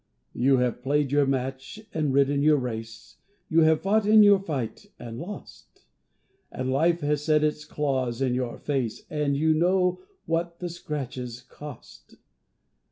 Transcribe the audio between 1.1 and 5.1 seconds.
your match, and ridden your race, You have fought in your fight